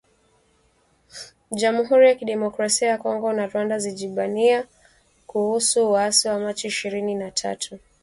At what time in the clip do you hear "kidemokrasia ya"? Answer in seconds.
2.15-2.97